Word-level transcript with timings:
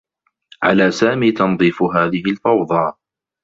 على 0.63 0.91
سامي 0.91 1.31
تنظيف 1.31 1.83
هذه 1.83 2.21
الفوضى. 2.25 2.93